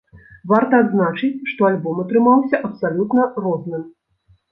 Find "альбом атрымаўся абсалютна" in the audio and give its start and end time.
1.71-3.27